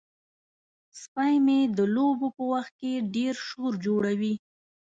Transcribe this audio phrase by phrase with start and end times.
[1.01, 4.33] سپی مې د لوبو په وخت کې ډیر شور جوړوي.